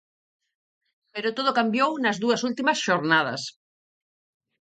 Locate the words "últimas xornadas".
2.49-3.41